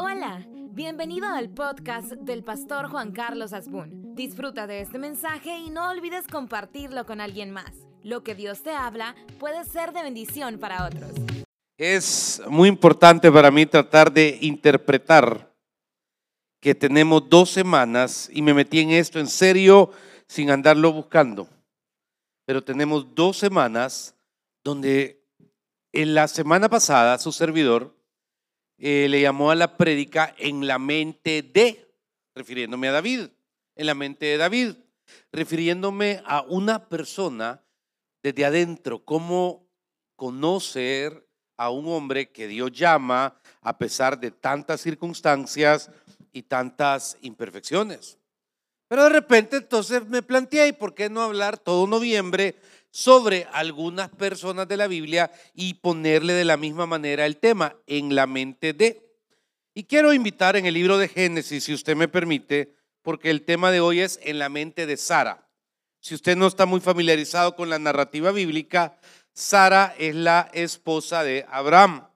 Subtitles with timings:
[0.00, 4.14] Hola, bienvenido al podcast del pastor Juan Carlos Asbun.
[4.14, 7.72] Disfruta de este mensaje y no olvides compartirlo con alguien más.
[8.04, 11.10] Lo que Dios te habla puede ser de bendición para otros.
[11.76, 15.52] Es muy importante para mí tratar de interpretar
[16.60, 19.90] que tenemos dos semanas y me metí en esto en serio
[20.28, 21.48] sin andarlo buscando.
[22.46, 24.14] Pero tenemos dos semanas
[24.62, 25.26] donde
[25.92, 27.97] en la semana pasada su servidor
[28.78, 31.92] eh, le llamó a la prédica en la mente de,
[32.34, 33.28] refiriéndome a David,
[33.74, 34.74] en la mente de David,
[35.32, 37.62] refiriéndome a una persona
[38.22, 39.66] desde adentro, cómo
[40.14, 45.90] conocer a un hombre que Dios llama a pesar de tantas circunstancias
[46.32, 48.18] y tantas imperfecciones.
[48.88, 52.56] Pero de repente entonces me planteé, ¿y por qué no hablar todo noviembre
[52.90, 58.14] sobre algunas personas de la Biblia y ponerle de la misma manera el tema en
[58.14, 59.08] la mente de.
[59.74, 63.70] Y quiero invitar en el libro de Génesis, si usted me permite, porque el tema
[63.70, 65.48] de hoy es en la mente de Sara.
[66.00, 68.98] Si usted no está muy familiarizado con la narrativa bíblica,
[69.32, 72.08] Sara es la esposa de Abraham,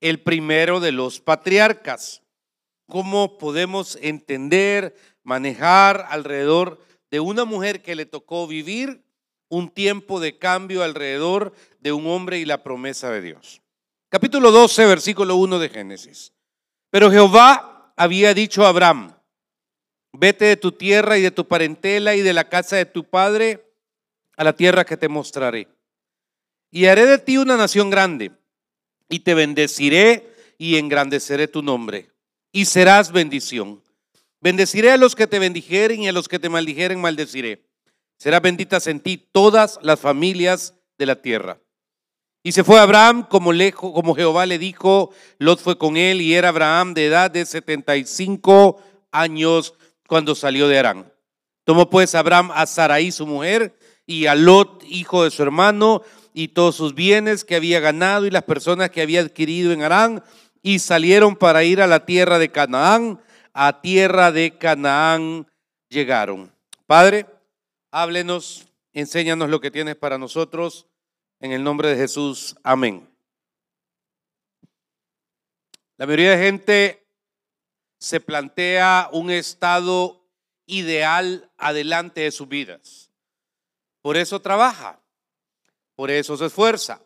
[0.00, 2.22] el primero de los patriarcas.
[2.86, 9.02] ¿Cómo podemos entender, manejar alrededor de una mujer que le tocó vivir
[9.52, 13.60] un tiempo de cambio alrededor de un hombre y la promesa de Dios.
[14.08, 16.32] Capítulo 12, versículo 1 de Génesis.
[16.88, 19.14] Pero Jehová había dicho a Abraham,
[20.10, 23.62] vete de tu tierra y de tu parentela y de la casa de tu padre
[24.38, 25.68] a la tierra que te mostraré.
[26.70, 28.32] Y haré de ti una nación grande,
[29.10, 32.08] y te bendeciré y engrandeceré tu nombre,
[32.52, 33.82] y serás bendición.
[34.40, 37.70] Bendeciré a los que te bendijeren y a los que te maldijeren maldeciré
[38.22, 41.58] será benditas en ti todas las familias de la tierra.
[42.44, 46.32] Y se fue Abraham como, lejos, como Jehová le dijo, Lot fue con él y
[46.32, 49.74] era Abraham de edad de 75 años
[50.06, 51.12] cuando salió de Arán.
[51.64, 56.02] Tomó pues Abraham a Sarai su mujer y a Lot hijo de su hermano
[56.32, 60.22] y todos sus bienes que había ganado y las personas que había adquirido en Arán
[60.62, 63.20] y salieron para ir a la tierra de Canaán.
[63.52, 65.48] A tierra de Canaán
[65.88, 66.52] llegaron.
[66.86, 67.26] Padre,
[67.94, 70.86] Háblenos, enséñanos lo que tienes para nosotros.
[71.40, 73.06] En el nombre de Jesús, amén.
[75.98, 77.06] La mayoría de gente
[77.98, 80.26] se plantea un estado
[80.64, 83.10] ideal adelante de sus vidas.
[84.00, 84.98] Por eso trabaja,
[85.94, 87.02] por eso se esfuerza,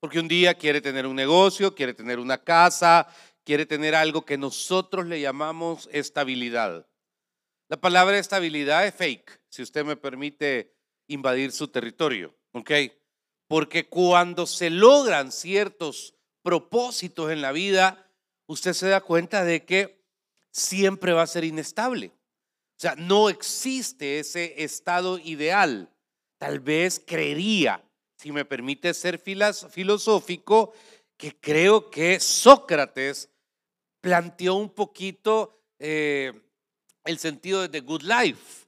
[0.00, 3.06] porque un día quiere tener un negocio, quiere tener una casa,
[3.44, 6.88] quiere tener algo que nosotros le llamamos estabilidad.
[7.68, 10.74] La palabra estabilidad es fake, si usted me permite
[11.06, 12.70] invadir su territorio, ¿ok?
[13.46, 18.10] Porque cuando se logran ciertos propósitos en la vida,
[18.46, 20.02] usted se da cuenta de que
[20.50, 22.06] siempre va a ser inestable.
[22.06, 25.90] O sea, no existe ese estado ideal.
[26.38, 27.84] Tal vez creería,
[28.16, 30.72] si me permite ser filosófico,
[31.18, 33.28] que creo que Sócrates
[34.00, 36.32] planteó un poquito eh,
[37.08, 38.66] el sentido de The Good Life.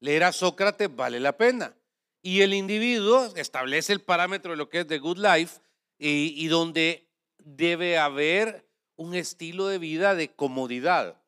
[0.00, 1.76] Leer a Sócrates vale la pena.
[2.22, 5.60] Y el individuo establece el parámetro de lo que es The Good Life
[5.98, 7.06] y, y donde
[7.36, 11.20] debe haber un estilo de vida de comodidad.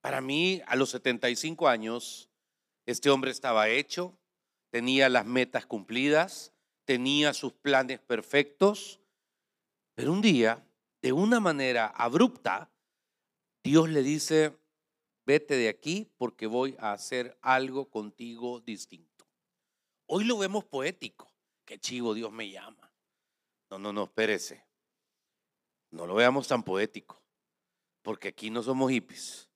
[0.00, 2.30] Para mí, a los 75 años,
[2.86, 4.18] este hombre estaba hecho,
[4.70, 6.54] tenía las metas cumplidas,
[6.86, 9.00] tenía sus planes perfectos,
[9.94, 10.64] pero un día,
[11.02, 12.70] de una manera abrupta,
[13.62, 14.56] Dios le dice,
[15.26, 19.26] vete de aquí porque voy a hacer algo contigo distinto.
[20.06, 21.30] Hoy lo vemos poético,
[21.64, 22.92] qué chivo Dios me llama.
[23.70, 24.64] No, no, no, espérese.
[25.90, 27.20] No lo veamos tan poético,
[28.02, 29.50] porque aquí no somos hippies.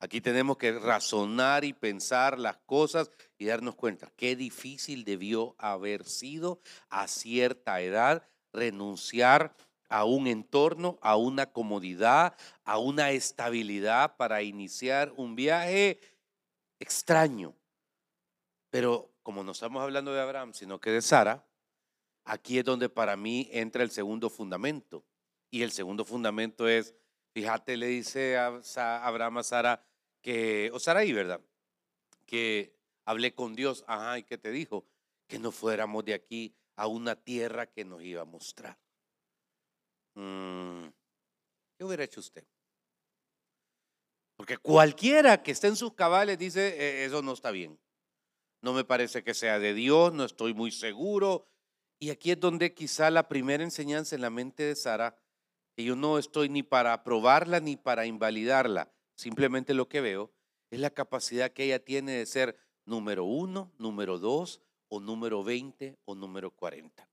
[0.00, 6.04] Aquí tenemos que razonar y pensar las cosas y darnos cuenta qué difícil debió haber
[6.04, 9.56] sido a cierta edad renunciar
[9.88, 16.00] a un entorno, a una comodidad, a una estabilidad para iniciar un viaje
[16.78, 17.54] extraño.
[18.70, 21.46] Pero como no estamos hablando de Abraham, sino que de Sara,
[22.24, 25.04] aquí es donde para mí entra el segundo fundamento.
[25.50, 26.94] Y el segundo fundamento es,
[27.32, 28.60] fíjate, le dice a
[29.06, 29.84] Abraham a Sara
[30.20, 31.40] que, o Saraí, ¿verdad?
[32.26, 34.84] Que hablé con Dios, ajá, y que te dijo
[35.26, 38.78] que no fuéramos de aquí a una tierra que nos iba a mostrar.
[40.18, 40.88] Mm,
[41.76, 42.44] ¿Qué hubiera hecho usted?
[44.36, 47.78] Porque cualquiera que esté en sus cabales dice, e, eso no está bien.
[48.60, 51.46] No me parece que sea de Dios, no estoy muy seguro.
[52.00, 55.16] Y aquí es donde quizá la primera enseñanza en la mente de Sara
[55.76, 58.92] que yo no estoy ni para aprobarla ni para invalidarla.
[59.16, 60.32] Simplemente lo que veo
[60.70, 65.96] es la capacidad que ella tiene de ser número uno, número dos, o número 20
[66.04, 67.07] o número 40.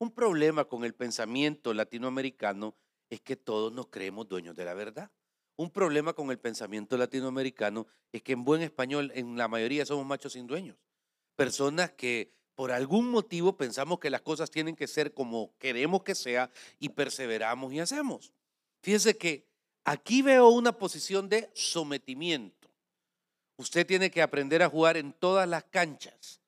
[0.00, 2.74] Un problema con el pensamiento latinoamericano
[3.10, 5.10] es que todos nos creemos dueños de la verdad.
[5.56, 10.06] Un problema con el pensamiento latinoamericano es que en buen español, en la mayoría somos
[10.06, 10.78] machos sin dueños.
[11.36, 16.14] Personas que por algún motivo pensamos que las cosas tienen que ser como queremos que
[16.14, 18.32] sea y perseveramos y hacemos.
[18.80, 19.44] Fíjense que
[19.84, 22.70] aquí veo una posición de sometimiento.
[23.58, 26.40] Usted tiene que aprender a jugar en todas las canchas.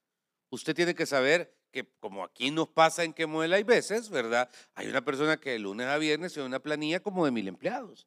[0.49, 4.51] Usted tiene que saber que como aquí nos pasa en Quemuela hay veces, ¿verdad?
[4.75, 8.07] Hay una persona que de lunes a viernes tiene una planilla como de mil empleados,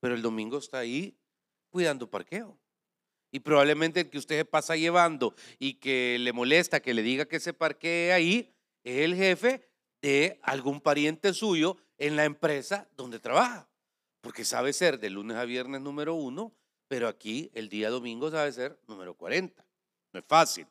[0.00, 1.16] pero el domingo está ahí
[1.70, 2.58] cuidando parqueo.
[3.30, 7.24] Y probablemente el que usted se pasa llevando y que le molesta que le diga
[7.24, 8.54] que se parquee ahí
[8.84, 9.66] es el jefe
[10.02, 13.68] de algún pariente suyo en la empresa donde trabaja.
[14.20, 16.52] Porque sabe ser de lunes a viernes número uno,
[16.88, 19.64] pero aquí el día domingo sabe ser número 40.
[20.12, 20.66] No es fácil.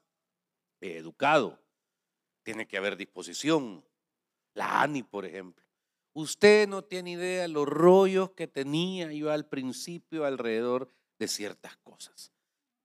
[0.82, 1.60] educado.
[2.44, 3.84] Tiene que haber disposición.
[4.54, 5.66] La ANI, por ejemplo.
[6.14, 10.90] Usted no tiene idea los rollos que tenía yo al principio alrededor
[11.20, 12.34] de ciertas cosas.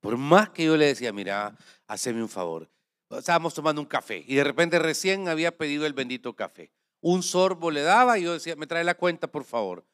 [0.00, 1.56] Por más que yo le decía, mira,
[1.88, 2.70] haceme un favor.
[3.10, 6.70] Estábamos tomando un café y de repente recién había pedido el bendito café.
[7.00, 9.84] Un sorbo le daba y yo decía, me trae la cuenta, por favor.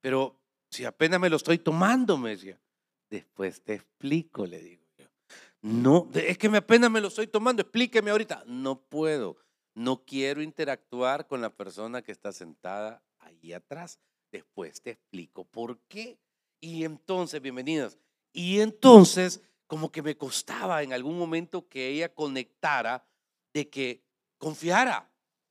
[0.00, 0.38] Pero
[0.70, 2.60] si apenas me lo estoy tomando, me decía,
[3.10, 4.85] después te explico, le digo.
[5.66, 8.44] No, es que me apenas me lo estoy tomando, explíqueme ahorita.
[8.46, 9.36] No puedo,
[9.74, 13.98] no quiero interactuar con la persona que está sentada ahí atrás.
[14.30, 16.20] Después te explico por qué.
[16.60, 17.98] Y entonces, bienvenidas.
[18.32, 23.04] Y entonces, como que me costaba en algún momento que ella conectara
[23.52, 24.04] de que
[24.38, 25.10] confiara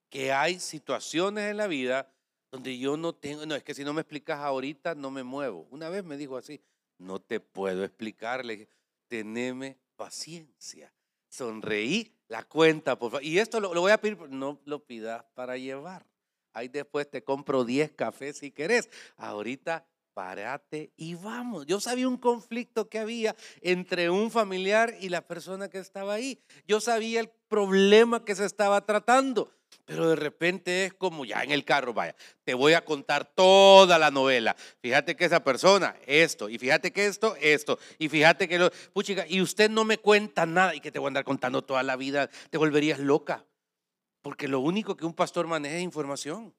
[0.10, 2.10] que hay situaciones en la vida
[2.54, 5.68] donde yo no tengo, no, es que si no me explicas ahorita no me muevo.
[5.72, 6.62] Una vez me dijo así,
[7.00, 8.70] no te puedo explicarle,
[9.10, 10.94] teneme paciencia.
[11.30, 13.24] Sonreí la cuenta, por favor.
[13.24, 16.06] Y esto lo, voy a pedir, no lo pidas para llevar.
[16.54, 18.90] Ahí después te compro 10 cafés si querés.
[19.18, 21.66] Ahorita párate y vamos.
[21.66, 26.42] Yo sabía un conflicto que había entre un familiar y la persona que estaba ahí.
[26.66, 29.52] Yo sabía el problema que se estaba tratando.
[29.84, 34.00] Pero de repente es como ya en el carro, vaya, te voy a contar toda
[34.00, 34.56] la novela.
[34.82, 39.26] Fíjate que esa persona, esto, y fíjate que esto, esto, y fíjate que lo, puchica,
[39.28, 41.96] y usted no me cuenta nada y que te voy a andar contando toda la
[41.96, 43.46] vida, te volverías loca.
[44.22, 46.54] Porque lo único que un pastor maneja es información.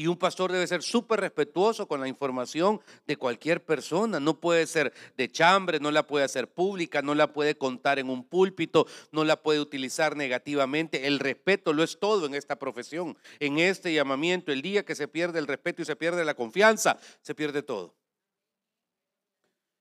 [0.00, 4.18] Y un pastor debe ser súper respetuoso con la información de cualquier persona.
[4.18, 8.08] No puede ser de chambre, no la puede hacer pública, no la puede contar en
[8.08, 11.06] un púlpito, no la puede utilizar negativamente.
[11.06, 14.52] El respeto lo es todo en esta profesión, en este llamamiento.
[14.52, 17.94] El día que se pierde el respeto y se pierde la confianza, se pierde todo.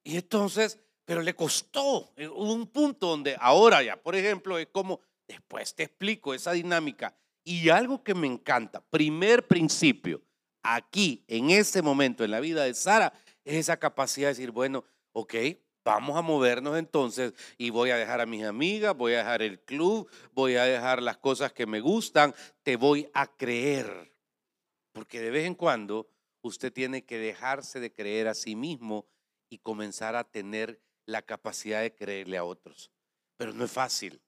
[0.03, 2.11] Y entonces, pero le costó.
[2.17, 6.51] Eh, hubo un punto donde ahora ya, por ejemplo, es como, después te explico esa
[6.51, 7.15] dinámica
[7.49, 10.21] y algo que me encanta, primer principio,
[10.61, 13.11] aquí, en este momento, en la vida de Sara,
[13.43, 15.33] es esa capacidad de decir, bueno, ok,
[15.83, 19.59] vamos a movernos entonces y voy a dejar a mis amigas, voy a dejar el
[19.61, 24.13] club, voy a dejar las cosas que me gustan, te voy a creer.
[24.91, 26.07] Porque de vez en cuando
[26.43, 29.07] usted tiene que dejarse de creer a sí mismo
[29.49, 32.91] y comenzar a tener la capacidad de creerle a otros.
[33.37, 34.21] Pero no es fácil.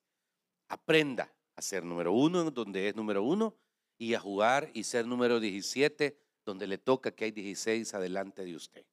[0.70, 3.56] Aprenda, a ser número uno donde es número uno
[3.98, 8.56] y a jugar y ser número 17 donde le toca que hay 16 adelante de
[8.56, 8.86] usted.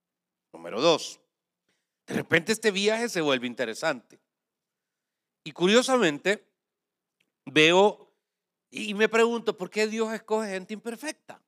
[0.53, 1.21] Número dos,
[2.07, 4.19] de repente este viaje se vuelve interesante.
[5.45, 6.45] Y curiosamente
[7.47, 8.11] veo
[8.71, 11.41] y me pregunto, ¿por qué Dios escoge gente imperfecta?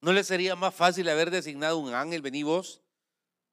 [0.00, 2.80] ¿No le sería más fácil haber designado un ángel, vení vos?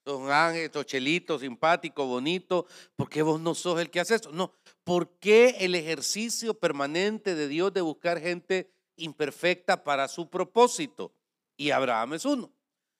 [0.05, 2.65] un ángel, tochelito, simpático, bonito.
[2.95, 4.31] ¿Por qué vos no sos el que hace esto?
[4.31, 11.13] No, ¿Por qué el ejercicio permanente de Dios de buscar gente imperfecta para su propósito?
[11.55, 12.51] Y Abraham es uno.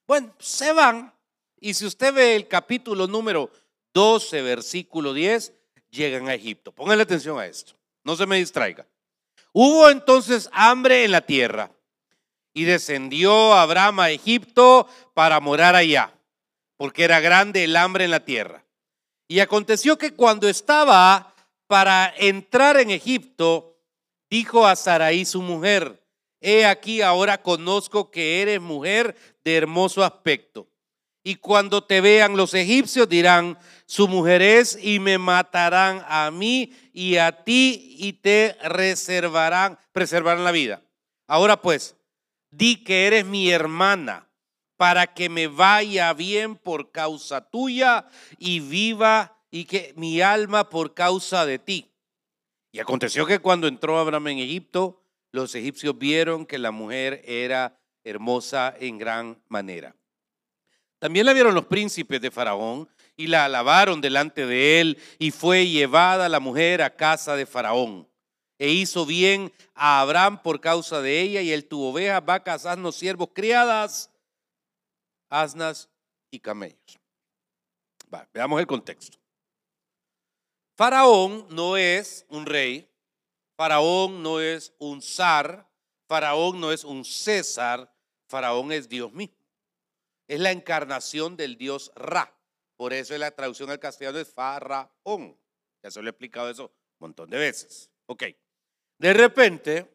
[0.08, 1.14] Bueno, se van.
[1.60, 3.50] Y si usted ve el capítulo número
[3.94, 5.54] 12, versículo 10,
[5.90, 6.72] llegan a Egipto.
[6.72, 7.74] Pónganle atención a esto.
[8.04, 8.86] No se me distraiga.
[9.52, 11.72] Hubo entonces hambre en la tierra
[12.54, 16.14] y descendió Abraham a Egipto para morar allá,
[16.78, 18.64] porque era grande el hambre en la tierra.
[19.28, 21.33] Y aconteció que cuando estaba
[21.68, 23.80] para entrar en Egipto,
[24.30, 26.04] dijo a Saraí su mujer,
[26.42, 30.68] he aquí ahora conozco que eres mujer de hermoso aspecto.
[31.24, 36.74] Y cuando te vean los egipcios dirán, su mujer es y me matarán a mí
[36.92, 40.82] y a ti y te reservarán, preservarán la vida.
[41.28, 41.96] Ahora pues,
[42.52, 44.28] di que eres mi hermana
[44.76, 48.06] para que me vaya bien por causa tuya
[48.38, 51.94] y viva y que mi alma por causa de ti.
[52.72, 57.80] Y aconteció que cuando entró Abraham en Egipto, los egipcios vieron que la mujer era
[58.04, 59.96] hermosa en gran manera.
[60.98, 65.68] También la vieron los príncipes de Faraón y la alabaron delante de él y fue
[65.68, 68.10] llevada la mujer a casa de Faraón.
[68.58, 72.96] E hizo bien a Abraham por causa de ella y él tuvo ovejas, vacas, asnos,
[72.96, 74.10] siervos, criadas,
[75.30, 75.92] asnas
[76.32, 77.00] y camellos.
[78.34, 79.23] veamos el contexto.
[80.76, 82.90] Faraón no es un rey,
[83.56, 85.70] Faraón no es un zar,
[86.08, 87.94] Faraón no es un César,
[88.28, 89.38] Faraón es Dios mismo.
[90.28, 92.36] Es la encarnación del Dios Ra.
[92.76, 95.38] Por eso la traducción al castellano es Faraón.
[95.84, 97.92] Ya se lo he explicado eso un montón de veces.
[98.08, 98.24] Ok.
[98.98, 99.94] De repente,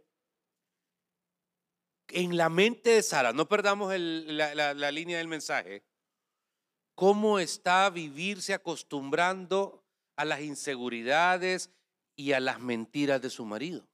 [2.08, 5.82] en la mente de Sara, no perdamos la, línea del mensaje,
[6.94, 9.87] cómo está vivirse acostumbrando
[10.18, 11.70] a las inseguridades
[12.16, 13.86] y a las mentiras de su marido.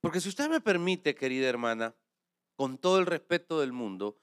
[0.00, 1.94] Porque si usted me permite, querida hermana,
[2.56, 4.16] con todo el respeto del mundo,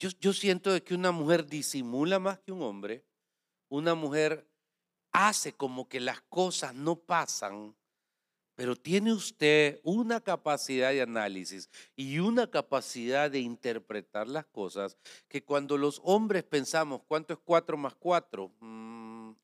[0.00, 3.04] yo, yo siento que una mujer disimula más que un hombre,
[3.68, 4.50] una mujer
[5.12, 7.76] hace como que las cosas no pasan,
[8.56, 14.96] pero tiene usted una capacidad de análisis y una capacidad de interpretar las cosas
[15.28, 18.50] que cuando los hombres pensamos cuánto es 4 más 4,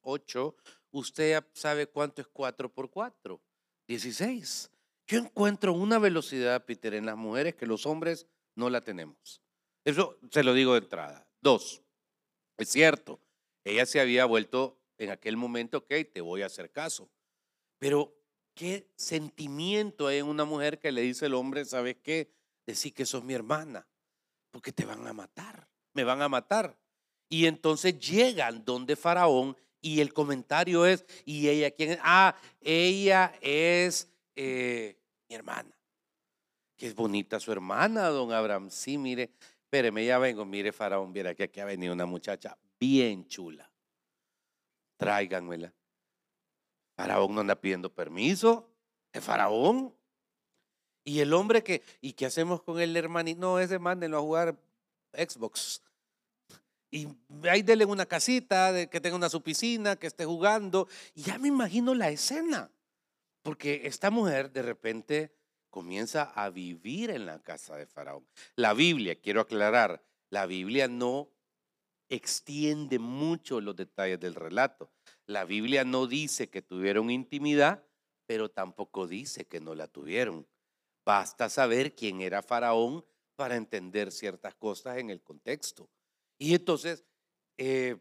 [0.02, 3.40] 8, mm, usted sabe cuánto es 4 por 4,
[3.88, 4.70] 16.
[5.06, 9.42] Yo encuentro una velocidad, Peter, en las mujeres que los hombres no la tenemos.
[9.84, 11.26] Eso se lo digo de entrada.
[11.40, 11.82] Dos,
[12.56, 13.20] es cierto,
[13.64, 17.10] ella se había vuelto en aquel momento, ok, te voy a hacer caso.
[17.78, 18.14] Pero,
[18.54, 22.32] ¿qué sentimiento hay en una mujer que le dice al hombre, sabes qué?
[22.66, 23.86] Decir que sos mi hermana,
[24.52, 26.78] porque te van a matar, me van a matar.
[27.28, 31.98] Y entonces llegan donde Faraón y el comentario es, ¿y ella quién es?
[32.02, 34.96] Ah, ella es eh,
[35.28, 35.76] mi hermana.
[36.76, 38.70] Que es bonita su hermana, don Abraham.
[38.70, 39.32] Sí, mire,
[39.64, 43.70] espéreme, ya vengo, mire, Faraón, mira que aquí ha venido una muchacha bien chula.
[44.96, 45.74] Tráiganmela.
[46.96, 48.70] Faraón no anda pidiendo permiso.
[49.12, 49.92] Es Faraón.
[51.04, 53.40] Y el hombre que, ¿y qué hacemos con el hermanito?
[53.40, 54.56] No, ese mándenlo a jugar
[55.12, 55.82] Xbox.
[56.92, 57.08] Y
[57.48, 60.86] ahí denle una casita, que tenga una su piscina, que esté jugando.
[61.14, 62.70] Y ya me imagino la escena.
[63.42, 65.34] Porque esta mujer de repente
[65.70, 68.26] comienza a vivir en la casa de Faraón.
[68.56, 71.30] La Biblia, quiero aclarar, la Biblia no
[72.10, 74.92] extiende mucho los detalles del relato.
[75.24, 77.82] La Biblia no dice que tuvieron intimidad,
[78.26, 80.46] pero tampoco dice que no la tuvieron.
[81.06, 83.02] Basta saber quién era Faraón
[83.34, 85.88] para entender ciertas cosas en el contexto.
[86.42, 87.04] Y entonces
[87.56, 87.96] eh,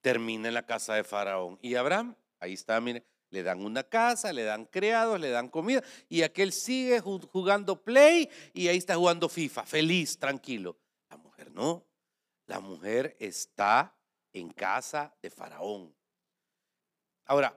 [0.00, 1.60] termina en la casa de Faraón.
[1.62, 5.80] Y Abraham, ahí está, mire, le dan una casa, le dan criados, le dan comida
[6.08, 10.76] y aquel sigue jugando play y ahí está jugando FIFA, feliz, tranquilo.
[11.08, 11.86] La mujer no.
[12.46, 13.94] La mujer está
[14.32, 15.94] en casa de Faraón.
[17.26, 17.56] Ahora,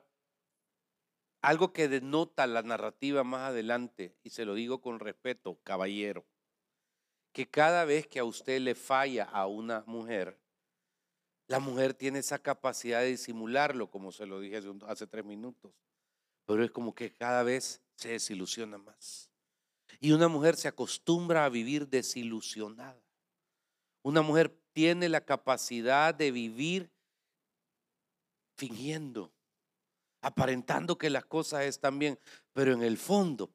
[1.42, 6.28] algo que denota la narrativa más adelante, y se lo digo con respeto, caballero,
[7.36, 10.40] que cada vez que a usted le falla a una mujer,
[11.48, 15.74] la mujer tiene esa capacidad de disimularlo, como se lo dije hace, tres minutos.
[16.46, 19.30] Pero es como que cada vez se desilusiona más.
[20.00, 23.04] Y una mujer se acostumbra a vivir desilusionada.
[24.02, 26.90] Una mujer tiene la capacidad de vivir
[28.56, 29.34] fingiendo,
[30.22, 32.18] aparentando que las cosas están bien,
[32.54, 33.52] pero en el fondo,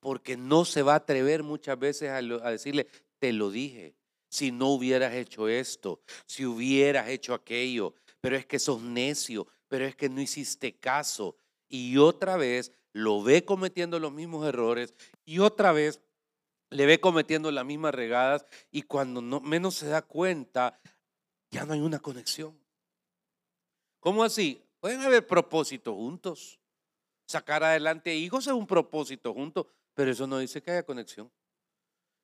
[0.00, 2.86] porque no se va a atrever muchas veces a, decirle,
[3.18, 3.94] te lo dije,
[4.28, 9.84] si no hubieras hecho esto, si hubieras hecho aquello, pero es que sos necio, pero
[9.84, 11.36] es que no hiciste caso.
[11.68, 16.00] Y otra vez lo ve cometiendo los mismos errores y otra vez
[16.70, 20.78] le ve cometiendo las mismas regadas y cuando no, menos se da cuenta,
[21.50, 22.58] ya no hay una conexión.
[24.00, 24.62] ¿Cómo así?
[24.80, 26.60] Pueden haber propósitos juntos.
[27.26, 29.66] Sacar adelante hijos es un propósito juntos,
[29.98, 31.28] pero eso no dice que haya conexión.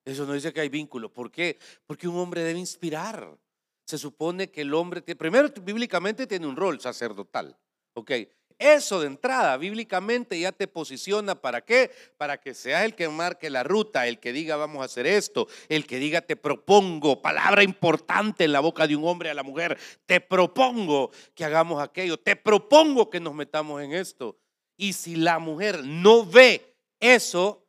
[0.05, 1.13] Eso no dice que hay vínculo.
[1.13, 1.59] ¿Por qué?
[1.87, 3.37] Porque un hombre debe inspirar.
[3.85, 7.59] Se supone que el hombre, primero bíblicamente tiene un rol sacerdotal.
[7.95, 8.13] ¿Ok?
[8.61, 11.91] Eso de entrada, bíblicamente ya te posiciona para qué?
[12.17, 15.49] Para que seas el que marque la ruta, el que diga vamos a hacer esto,
[15.69, 19.43] el que diga te propongo, palabra importante en la boca de un hombre a la
[19.43, 19.77] mujer,
[20.07, 24.39] te propongo que hagamos aquello, te propongo que nos metamos en esto.
[24.77, 27.64] Y si la mujer no ve eso,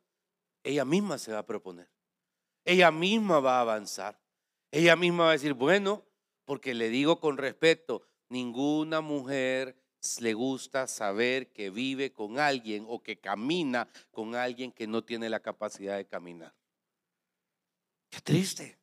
[0.66, 1.88] ella misma se va a proponer.
[2.64, 4.20] ella misma va a avanzar.
[4.72, 6.04] Ella misma va a decir, bueno,
[6.44, 9.76] porque le digo con respeto, ninguna mujer
[10.20, 15.30] le gusta saber que vive con alguien o que camina con alguien que no tiene
[15.30, 16.52] la capacidad de caminar.
[18.10, 18.76] Qué triste.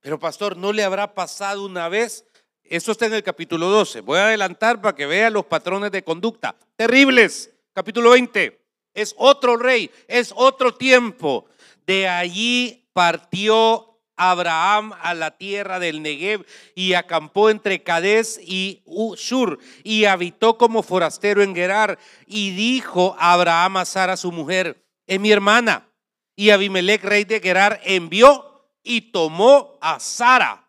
[0.00, 2.26] Pero pastor, ¿no le habrá pasado una vez?
[2.62, 4.02] Eso está en el capítulo 12.
[4.02, 6.54] Voy a adelantar para que vea los patrones de conducta.
[6.76, 7.50] Terribles.
[7.72, 8.59] Capítulo 20.
[8.94, 11.46] Es otro rey, es otro tiempo.
[11.86, 16.44] De allí partió Abraham a la tierra del Negev
[16.74, 18.82] y acampó entre Cades y
[19.16, 21.98] Shur y habitó como forastero en Gerar.
[22.26, 25.88] Y dijo Abraham a Sara, su mujer, es mi hermana.
[26.36, 30.68] Y Abimelech, rey de Gerar, envió y tomó a Sara.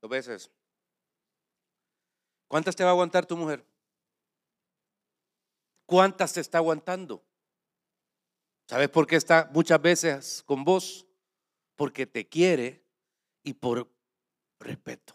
[0.00, 0.50] Dos veces.
[2.48, 3.64] ¿Cuántas te va a aguantar tu mujer?
[5.86, 7.24] ¿Cuántas te está aguantando?
[8.68, 11.06] ¿Sabes por qué está muchas veces con vos?
[11.76, 12.84] Porque te quiere
[13.44, 13.88] y por
[14.58, 15.14] respeto.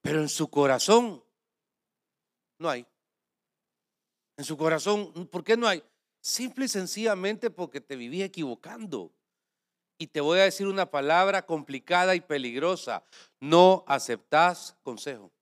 [0.00, 1.22] Pero en su corazón
[2.58, 2.86] no hay.
[4.38, 5.82] En su corazón, ¿por qué no hay?
[6.20, 9.12] Simple y sencillamente porque te vivía equivocando.
[9.98, 13.04] Y te voy a decir una palabra complicada y peligrosa.
[13.40, 15.32] No aceptás consejo.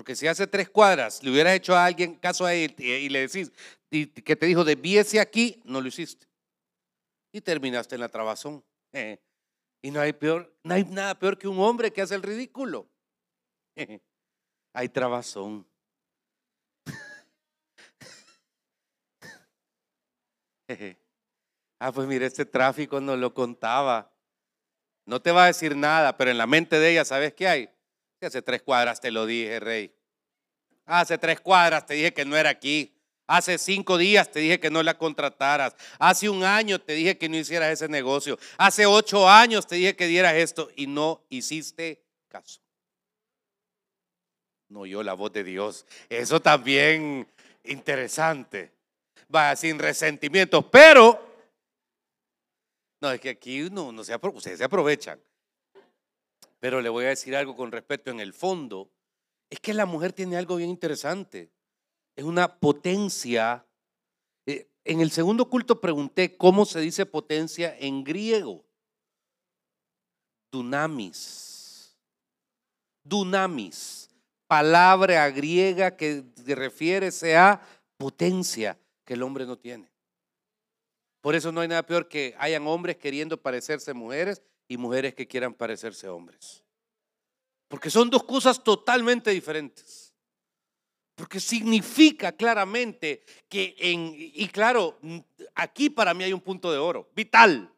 [0.00, 3.28] Porque si hace tres cuadras le hubieras hecho a alguien caso a él y le
[3.28, 3.52] decís
[3.90, 6.26] y que te dijo desvíese aquí, no lo hiciste.
[7.34, 8.64] Y terminaste en la trabazón.
[9.82, 12.88] y no hay, peor, no hay nada peor que un hombre que hace el ridículo.
[14.72, 15.66] hay trabazón.
[21.78, 24.10] ah, pues mire, este tráfico no lo contaba.
[25.04, 27.68] No te va a decir nada, pero en la mente de ella, ¿sabes qué hay?
[28.26, 29.94] Hace tres cuadras te lo dije, rey.
[30.86, 32.94] Hace tres cuadras te dije que no era aquí.
[33.26, 35.76] Hace cinco días te dije que no la contrataras.
[36.00, 38.38] Hace un año te dije que no hicieras ese negocio.
[38.58, 42.60] Hace ocho años te dije que dieras esto y no hiciste caso.
[44.68, 45.86] No oyó la voz de Dios.
[46.08, 47.28] Eso también
[47.62, 48.72] interesante.
[49.32, 51.30] Va sin resentimiento, pero
[53.00, 55.20] no es que aquí no, no se, ustedes se aprovechan.
[56.60, 58.90] Pero le voy a decir algo con respecto en el fondo.
[59.48, 61.50] Es que la mujer tiene algo bien interesante.
[62.14, 63.66] Es una potencia.
[64.46, 68.64] Eh, en el segundo culto pregunté cómo se dice potencia en griego.
[70.52, 71.96] Dunamis.
[73.02, 74.10] Dunamis.
[74.46, 77.60] Palabra griega que refiere a
[77.96, 79.90] potencia que el hombre no tiene.
[81.20, 85.26] Por eso no hay nada peor que hayan hombres queriendo parecerse mujeres y mujeres que
[85.26, 86.62] quieran parecerse hombres.
[87.66, 90.14] Porque son dos cosas totalmente diferentes.
[91.16, 94.96] Porque significa claramente que en, y claro,
[95.56, 97.74] aquí para mí hay un punto de oro, vital.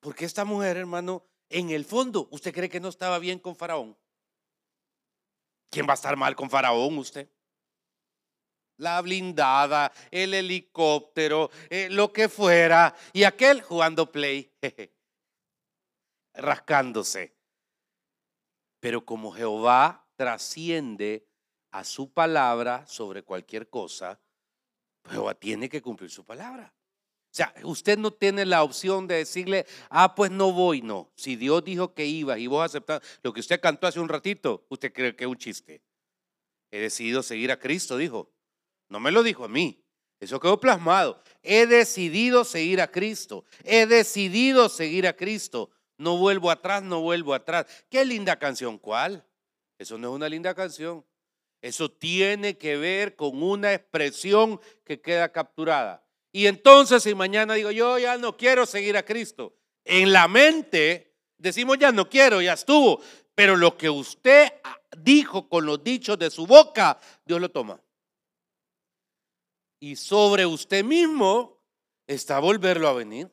[0.00, 3.94] Porque esta mujer, hermano, en el fondo, ¿usted cree que no estaba bien con Faraón?
[5.68, 7.28] ¿Quién va a estar mal con Faraón usted?
[8.78, 14.50] La blindada, el helicóptero, eh, lo que fuera, y aquel jugando play.
[16.34, 17.34] rascándose.
[18.80, 21.26] Pero como Jehová trasciende
[21.70, 24.20] a su palabra sobre cualquier cosa,
[25.08, 26.72] Jehová tiene que cumplir su palabra.
[27.32, 31.12] O sea, usted no tiene la opción de decirle, ah, pues no voy, no.
[31.14, 34.66] Si Dios dijo que iba y vos aceptaste lo que usted cantó hace un ratito,
[34.68, 35.80] usted cree que es un chiste.
[36.72, 38.32] He decidido seguir a Cristo, dijo.
[38.88, 39.84] No me lo dijo a mí.
[40.18, 41.22] Eso quedó plasmado.
[41.42, 43.44] He decidido seguir a Cristo.
[43.64, 45.70] He decidido seguir a Cristo.
[46.00, 47.66] No vuelvo atrás, no vuelvo atrás.
[47.90, 49.22] Qué linda canción, ¿cuál?
[49.78, 51.04] Eso no es una linda canción.
[51.60, 56.02] Eso tiene que ver con una expresión que queda capturada.
[56.32, 61.18] Y entonces si mañana digo, yo ya no quiero seguir a Cristo, en la mente
[61.36, 63.02] decimos, ya no quiero, ya estuvo.
[63.34, 64.54] Pero lo que usted
[64.96, 67.78] dijo con los dichos de su boca, Dios lo toma.
[69.78, 71.62] Y sobre usted mismo
[72.06, 73.30] está volverlo a venir.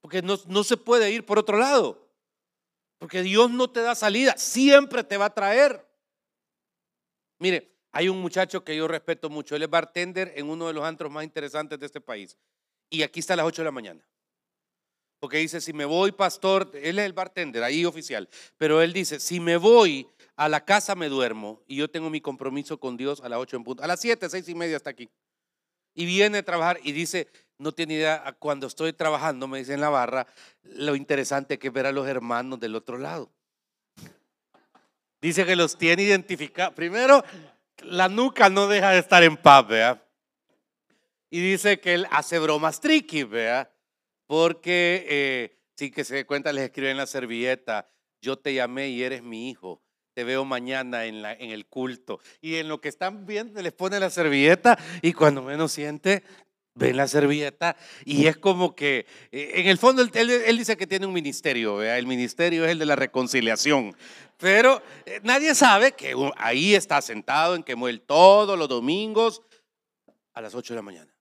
[0.00, 2.08] Porque no, no se puede ir por otro lado.
[2.98, 5.86] Porque Dios no te da salida, siempre te va a traer.
[7.38, 10.84] Mire, hay un muchacho que yo respeto mucho, él es bartender en uno de los
[10.84, 12.36] antros más interesantes de este país.
[12.90, 14.06] Y aquí está a las 8 de la mañana.
[15.18, 19.20] Porque dice, si me voy, pastor, él es el bartender, ahí oficial, pero él dice,
[19.20, 23.20] si me voy a la casa me duermo y yo tengo mi compromiso con Dios
[23.20, 23.82] a las 8 en punto.
[23.82, 25.10] A las 7, 6 y media está aquí.
[25.94, 27.28] Y viene a trabajar y dice,
[27.60, 30.26] no tiene idea, cuando estoy trabajando, me dice en la barra,
[30.62, 33.30] lo interesante que es ver a los hermanos del otro lado.
[35.20, 36.74] Dice que los tiene identificados.
[36.74, 37.22] Primero,
[37.82, 40.02] la nuca no deja de estar en paz, ¿verdad?
[41.28, 43.70] Y dice que él hace bromas tricky, ¿vea?
[44.26, 47.86] Porque, eh, sí que se dé cuenta, les escribe en la servilleta,
[48.22, 49.82] yo te llamé y eres mi hijo.
[50.14, 52.20] Te veo mañana en, en el culto.
[52.40, 56.24] Y en lo que están viendo, les pone la servilleta y cuando menos siente,
[56.80, 61.06] ven la servilleta y es como que, eh, en el fondo, él, dice que tiene
[61.06, 61.98] un ministerio, ¿vea?
[61.98, 63.94] el ministerio es el de la reconciliación,
[64.38, 69.42] pero eh, nadie sabe que ahí está sentado en que muere todos los domingos
[70.32, 71.14] a las 8 de la mañana.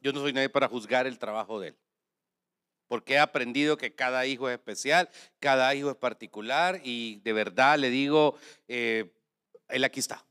[0.00, 1.76] Yo no soy nadie para juzgar el trabajo de él,
[2.88, 7.78] porque he aprendido que cada hijo es especial, cada hijo es particular y de verdad
[7.78, 9.12] le digo, eh,
[9.68, 10.24] él aquí está.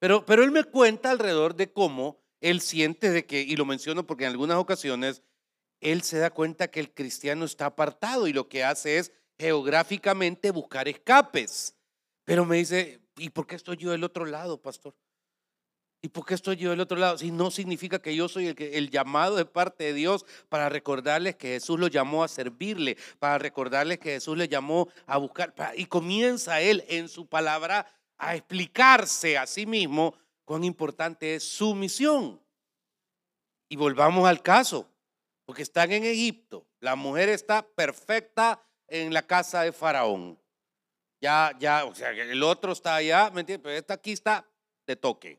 [0.00, 4.06] Pero, pero él me cuenta alrededor de cómo él siente de que, y lo menciono
[4.06, 5.22] porque en algunas ocasiones,
[5.80, 10.50] él se da cuenta que el cristiano está apartado y lo que hace es geográficamente
[10.50, 11.76] buscar escapes.
[12.24, 14.94] Pero me dice, ¿y por qué estoy yo del otro lado, pastor?
[16.00, 17.18] ¿Y por qué estoy yo del otro lado?
[17.18, 21.34] Si no significa que yo soy el, el llamado de parte de Dios para recordarles
[21.34, 25.54] que Jesús lo llamó a servirle, para recordarles que Jesús le llamó a buscar.
[25.76, 30.14] y comienza él en su palabra a explicarse a sí mismo
[30.48, 32.40] cuán importante es su misión.
[33.68, 34.88] Y volvamos al caso,
[35.44, 36.66] porque están en Egipto.
[36.80, 40.38] La mujer está perfecta en la casa de Faraón.
[41.20, 43.62] Ya, ya, o sea, el otro está allá, ¿me entiendes?
[43.62, 44.48] Pero esta aquí está
[44.86, 45.38] de toque.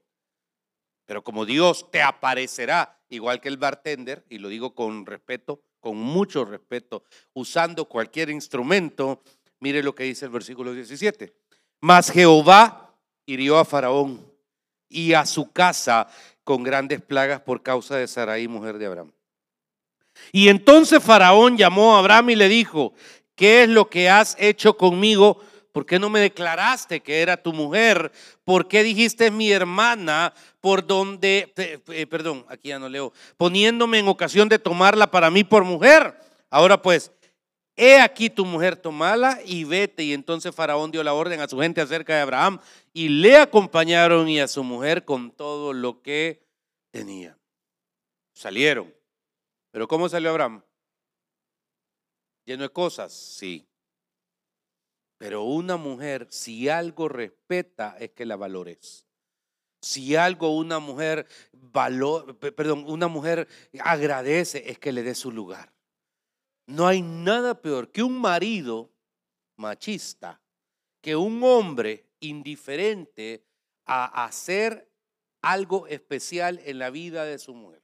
[1.08, 5.98] Pero como Dios te aparecerá, igual que el bartender, y lo digo con respeto, con
[5.98, 9.24] mucho respeto, usando cualquier instrumento,
[9.60, 11.34] mire lo que dice el versículo 17.
[11.82, 12.96] Mas Jehová
[13.26, 14.29] hirió a Faraón
[14.90, 16.08] y a su casa
[16.44, 19.12] con grandes plagas por causa de Sarai, mujer de Abraham.
[20.32, 22.94] Y entonces Faraón llamó a Abraham y le dijo,
[23.36, 25.40] ¿qué es lo que has hecho conmigo?
[25.72, 28.12] ¿Por qué no me declaraste que era tu mujer?
[28.44, 31.54] ¿Por qué dijiste mi hermana por donde,
[32.10, 36.20] perdón, aquí ya no leo, poniéndome en ocasión de tomarla para mí por mujer?
[36.50, 37.12] Ahora pues,
[37.80, 40.04] he aquí tu mujer, tomala y vete.
[40.04, 42.60] Y entonces Faraón dio la orden a su gente acerca de Abraham
[42.94, 46.44] y le acompañaron y a su mujer con todo lo que
[46.92, 47.38] tenía.
[48.34, 48.94] Salieron.
[49.72, 50.62] Pero ¿cómo salió Abraham?
[52.46, 53.66] Lleno de cosas, sí.
[55.18, 59.06] Pero una mujer, si algo respeta, es que la valores.
[59.82, 63.48] Si algo una mujer valor, perdón, una mujer
[63.80, 65.72] agradece, es que le dé su lugar.
[66.70, 68.92] No hay nada peor que un marido
[69.58, 70.40] machista,
[71.02, 73.44] que un hombre indiferente
[73.86, 74.88] a hacer
[75.42, 77.82] algo especial en la vida de su mujer.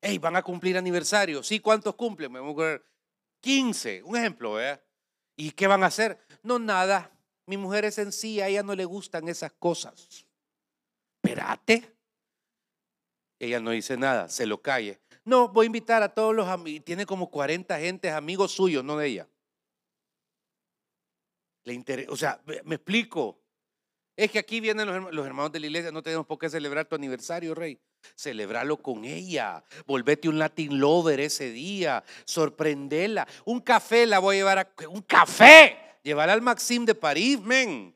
[0.00, 1.42] Hey, van a cumplir aniversario.
[1.42, 2.30] Sí, ¿cuántos cumplen?
[2.30, 2.82] Me voy a
[3.40, 4.80] 15, un ejemplo, ¿verdad?
[5.34, 6.20] ¿Y qué van a hacer?
[6.44, 7.10] No, nada.
[7.46, 10.28] Mi mujer es sencilla, a ella no le gustan esas cosas.
[11.20, 11.95] Espérate.
[13.38, 15.00] Ella no dice nada, se lo calle.
[15.24, 16.84] No, voy a invitar a todos los amigos.
[16.84, 19.28] Tiene como 40 gentes, amigos suyos, no de ella.
[21.64, 23.42] Le o sea, me, explico.
[24.16, 26.86] Es que aquí vienen los, los, hermanos de la iglesia, no tenemos por qué celebrar
[26.86, 27.78] tu aniversario, rey.
[28.14, 29.64] Celebralo con ella.
[29.84, 32.04] Volvete un Latin lover ese día.
[32.24, 33.26] Sorprendela.
[33.44, 34.72] Un café la voy a llevar a.
[34.88, 35.98] ¡Un café!
[36.04, 37.94] Llevar al Maxim de París, men.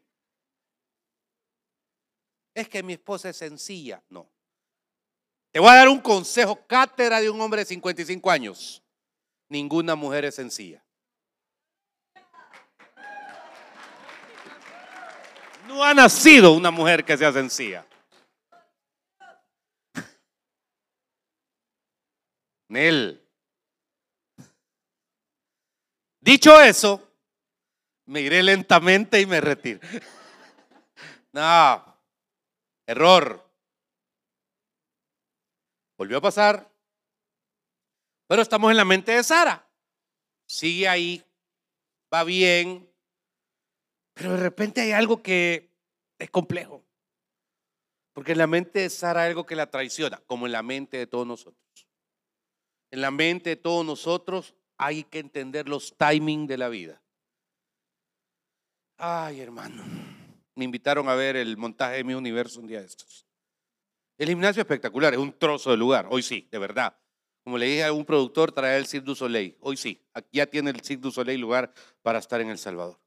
[2.52, 4.02] Es que mi esposa es sencilla.
[4.08, 4.28] No.
[5.52, 8.82] Te voy a dar un consejo, cátedra de un hombre de 55 años.
[9.48, 10.84] Ninguna mujer es sencilla.
[15.66, 17.84] No ha nacido una mujer que sea sencilla.
[22.68, 23.26] Nel.
[26.20, 27.12] Dicho eso,
[28.06, 29.80] me iré lentamente y me retiro.
[31.32, 31.96] No,
[32.88, 33.49] error.
[36.00, 36.66] Volvió a pasar.
[38.26, 39.68] Pero estamos en la mente de Sara.
[40.46, 41.22] Sigue ahí,
[42.10, 42.90] va bien,
[44.14, 45.68] pero de repente hay algo que
[46.18, 46.82] es complejo.
[48.14, 50.96] Porque en la mente de Sara hay algo que la traiciona, como en la mente
[50.96, 51.86] de todos nosotros.
[52.90, 57.02] En la mente de todos nosotros hay que entender los timings de la vida.
[58.96, 59.84] Ay, hermano.
[60.54, 63.26] Me invitaron a ver el montaje de mi universo un día de estos.
[64.20, 66.94] El gimnasio espectacular, es un trozo de lugar, hoy sí, de verdad.
[67.42, 70.68] Como le dije a un productor, trae el Cirque du Soleil, hoy sí, ya tiene
[70.68, 73.00] el Cirque du Soleil lugar para estar en El Salvador.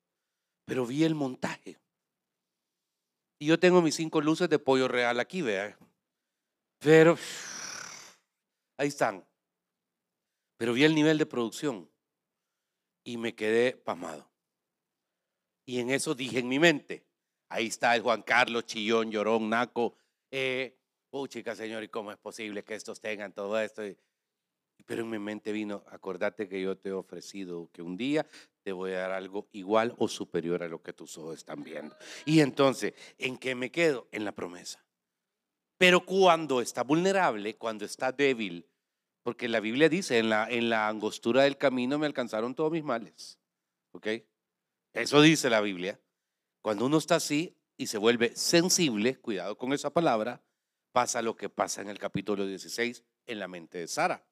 [0.65, 1.77] Pero vi el montaje.
[3.37, 5.77] Y yo tengo mis cinco luces de pollo real aquí, vea.
[6.79, 7.15] Pero
[8.77, 9.23] ahí están.
[10.57, 11.91] Pero vi el nivel de producción
[13.03, 14.31] y me quedé pasmado.
[15.63, 17.05] Y en eso dije en mi mente,
[17.49, 19.95] ahí está el Juan Carlos, Chillón, Llorón, Naco,
[20.31, 20.79] eh,
[21.13, 23.83] puchica, Señor, ¿y cómo es posible que estos tengan todo esto?
[24.87, 28.25] pero en mi mente vino, acordate que yo te he ofrecido que un día
[28.63, 31.95] te voy a dar algo igual o superior a lo que tus ojos están viendo.
[32.25, 34.07] Y entonces, ¿en qué me quedo?
[34.11, 34.83] En la promesa.
[35.77, 38.65] Pero cuando está vulnerable, cuando está débil,
[39.21, 42.83] porque la Biblia dice, en la, en la angostura del camino me alcanzaron todos mis
[42.83, 43.37] males.
[43.91, 44.07] ¿Ok?
[44.93, 46.01] Eso dice la Biblia.
[46.63, 50.41] Cuando uno está así y se vuelve sensible, cuidado con esa palabra,
[50.93, 54.23] pasa lo que pasa en el capítulo 16 en la mente de Sara.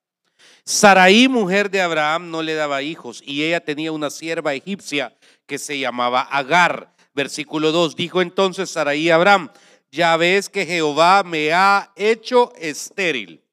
[0.63, 5.58] Saraí, mujer de Abraham, no le daba hijos y ella tenía una sierva egipcia que
[5.58, 6.95] se llamaba Agar.
[7.13, 9.52] Versículo 2, dijo entonces Saraí a Abraham,
[9.91, 13.43] ya ves que Jehová me ha hecho estéril.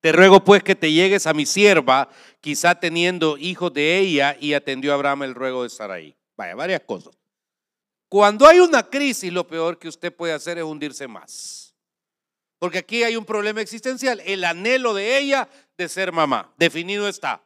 [0.00, 2.08] Te ruego pues que te llegues a mi sierva,
[2.40, 6.16] quizá teniendo hijos de ella, y atendió Abraham el ruego de Saraí.
[6.36, 7.12] Vaya, varias cosas.
[8.08, 11.67] Cuando hay una crisis, lo peor que usted puede hacer es hundirse más.
[12.58, 16.52] Porque aquí hay un problema existencial, el anhelo de ella de ser mamá.
[16.56, 17.44] Definido está.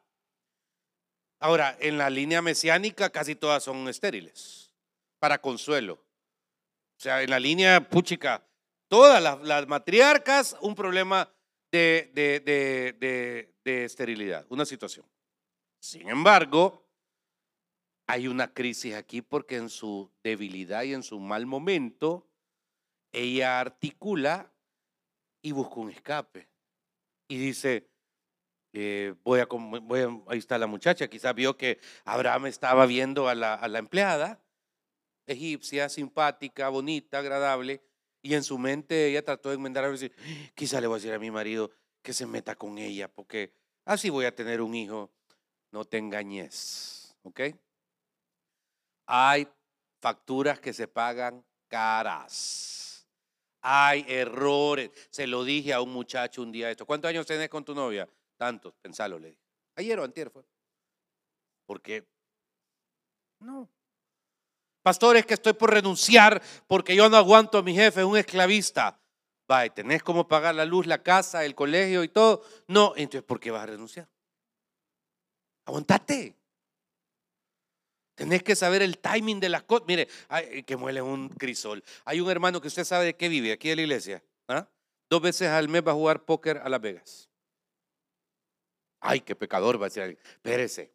[1.38, 4.72] Ahora, en la línea mesiánica casi todas son estériles,
[5.18, 5.94] para consuelo.
[5.94, 8.46] O sea, en la línea puchica,
[8.88, 11.28] todas las, matriarcas, un problema
[11.70, 15.04] de, de esterilidad, una situación.
[15.80, 16.86] Sin embargo,
[18.06, 22.28] hay una crisis aquí porque en su debilidad y en su mal momento,
[23.10, 24.51] ella articula
[25.42, 26.48] y busca un escape.
[27.28, 27.90] Y dice,
[28.72, 33.34] eh, voy, a, voy ahí está la muchacha, quizás vio que Abraham estaba viendo a
[33.34, 34.42] la, a empleada,
[35.26, 37.82] egipcia, simpática, bonita, agradable,
[38.22, 40.14] y en su mente ella trató de enmendar a decir,
[40.54, 41.70] quizá le voy a decir a mi marido
[42.02, 43.52] que se meta con ella, porque
[43.84, 45.10] así voy a tener un hijo.
[45.72, 47.40] No te engañes, ¿ok?
[49.06, 49.48] Hay
[50.00, 52.81] facturas que se pagan caras.
[53.62, 54.90] Hay errores.
[55.10, 56.84] Se lo dije a un muchacho un día esto.
[56.84, 58.08] ¿Cuántos años tenés con tu novia?
[58.36, 59.40] Tantos, pensalo, le dije.
[59.76, 60.44] Ayer o antier fue.
[61.64, 62.04] Porque
[63.40, 63.68] no.
[64.82, 68.98] Pastor, es que estoy por renunciar porque yo no aguanto a mi jefe, un esclavista.
[69.46, 72.44] Vaya, ¿tenés cómo pagar la luz, la casa, el colegio y todo?
[72.66, 74.08] No, entonces ¿por qué vas a renunciar?
[75.66, 76.36] Aguantate.
[78.14, 79.86] Tenés que saber el timing de las cosas.
[79.86, 80.08] Mire,
[80.66, 81.82] que muele un crisol.
[82.04, 84.22] Hay un hermano que usted sabe de qué vive aquí en la iglesia.
[84.48, 84.68] ¿ah?
[85.08, 87.30] Dos veces al mes va a jugar póker a Las Vegas.
[89.00, 90.92] Ay, qué pecador va a decir Espérese,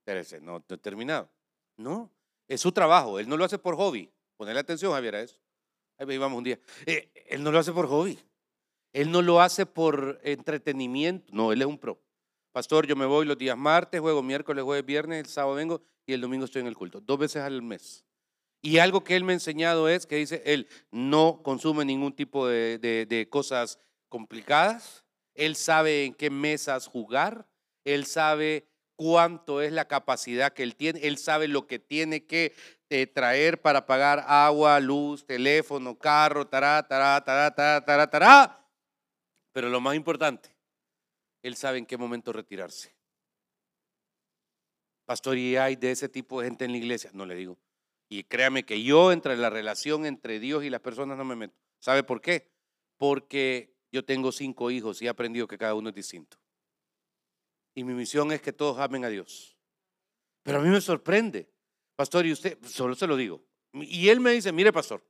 [0.00, 1.28] espérese, no, no he terminado.
[1.76, 2.10] No,
[2.46, 3.18] es su trabajo.
[3.18, 4.10] Él no lo hace por hobby.
[4.36, 5.38] Ponle atención, Javier, a eso.
[5.98, 6.58] Ahí vamos un día.
[6.86, 8.18] Eh, él no lo hace por hobby.
[8.92, 11.26] Él no lo hace por entretenimiento.
[11.32, 12.00] No, él es un pro.
[12.52, 16.14] Pastor, yo me voy los días martes, juego miércoles, jueves, viernes, el sábado vengo y
[16.14, 18.04] el domingo estoy en el culto, dos veces al mes.
[18.60, 22.48] Y algo que él me ha enseñado es que dice, él no consume ningún tipo
[22.48, 27.46] de, cosas complicadas, él sabe en qué mesas jugar,
[27.84, 32.52] él sabe cuánto es la capacidad que él tiene, él sabe lo que tiene que
[32.90, 38.66] eh, traer para pagar agua, luz, teléfono, carro, tará, tará, tará, tará, tará, tará.
[39.52, 40.50] Pero lo más importante,
[41.42, 42.94] él sabe en qué momento retirarse.
[45.04, 47.10] Pastor, ¿y hay de ese tipo de gente en la iglesia?
[47.14, 47.58] No le digo.
[48.10, 51.54] Y créame que yo entre la relación entre Dios y las personas no me meto.
[51.78, 52.50] ¿Sabe por qué?
[52.96, 56.38] Porque yo tengo cinco hijos y he aprendido que cada uno es distinto.
[57.74, 59.56] Y mi misión es que todos amen a Dios.
[60.42, 61.48] Pero a mí me sorprende,
[61.94, 63.42] pastor, y usted, solo se lo digo.
[63.72, 65.04] Y él me dice, mire, pastor,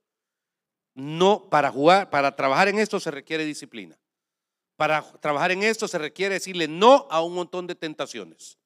[0.94, 3.98] no, para jugar, para trabajar en esto se requiere disciplina.
[4.78, 8.58] Para trabajar en esto se requiere decirle no a un montón de tentaciones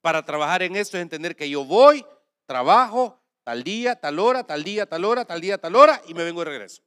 [0.00, 2.04] para trabajar en esto es entender que yo voy,
[2.46, 6.24] trabajo, tal día, tal hora, tal día, tal hora, tal día, tal hora, y me
[6.24, 6.82] vengo de regreso.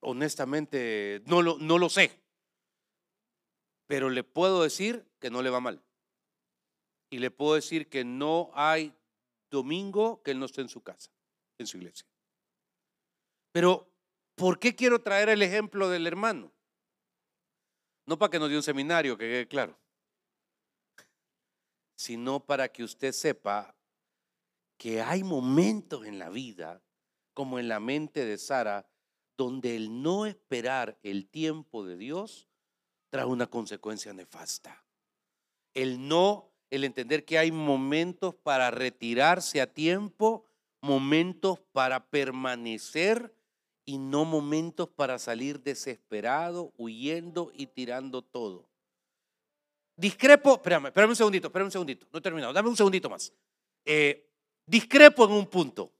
[0.00, 2.22] Honestamente, no lo, no lo sé.
[3.86, 5.82] Pero le puedo decir que no le va mal.
[7.10, 8.94] Y le puedo decir que no hay
[9.50, 11.10] domingo que él no esté en su casa,
[11.58, 12.06] en su iglesia.
[13.50, 13.88] Pero,
[14.38, 16.50] ¿por qué quiero traer el ejemplo del hermano?
[18.06, 19.78] No para que nos dé un seminario, que quede claro,
[21.96, 23.74] sino para que usted sepa
[24.78, 26.80] que hay momentos en la vida,
[27.34, 28.88] como en la mente de Sara,
[29.36, 32.48] donde el no esperar el tiempo de Dios
[33.10, 34.84] trae una consecuencia nefasta.
[35.74, 40.44] El no, el entender que hay momentos para retirarse a tiempo,
[40.80, 43.37] momentos para permanecer
[43.88, 48.68] y no momentos para salir desesperado, huyendo y tirando todo.
[49.96, 53.32] Discrepo, espérame, espérame un segundito, espérame un segundito, no he terminado, dame un segundito más.
[53.86, 54.30] Eh,
[54.66, 55.90] discrepo en un punto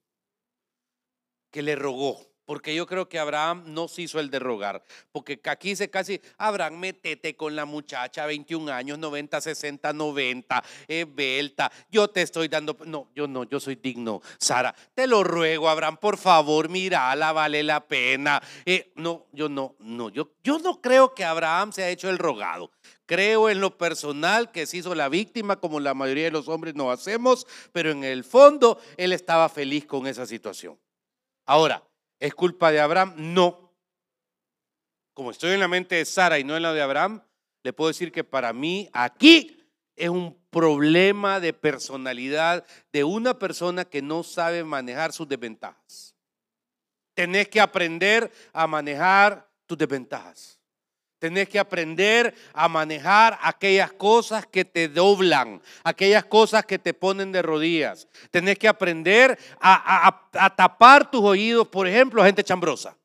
[1.51, 4.83] que le rogó, Porque yo creo que Abraham no se hizo el de rogar.
[5.13, 10.65] Porque aquí se casi, Abraham, metete con la muchacha, 21 años, 90, 60, 90,
[11.09, 11.71] Belta.
[11.91, 12.75] Yo te estoy dando.
[12.87, 14.23] No, yo no, yo soy digno.
[14.39, 18.43] Sara, te lo ruego, Abraham, por favor, mírala, vale la pena.
[18.65, 22.17] Eh, no, yo no, no, yo, yo no creo que Abraham se ha hecho el
[22.17, 22.71] rogado.
[23.05, 26.75] Creo en lo personal que se hizo la víctima, como la mayoría de los hombres
[26.75, 30.79] no hacemos, pero en el fondo él estaba feliz con esa situación.
[31.45, 31.83] Ahora,
[32.21, 33.15] ¿Es culpa de Abraham?
[33.17, 33.73] No.
[35.15, 37.23] Como estoy en la mente de Sara y no en la de Abraham,
[37.63, 39.59] le puedo decir que para mí aquí
[39.97, 46.15] es un problema de personalidad de una persona que no sabe manejar sus desventajas.
[47.15, 50.58] Tenés que aprender a manejar tus desventajas.
[51.19, 57.33] Tenés que aprender a manejar aquellas cosas que te doblan, aquellas cosas que te ponen
[57.33, 58.07] de rodillas.
[58.31, 62.97] Tenés que aprender a, tapar tus oídos, por ejemplo, a gente chambrosa.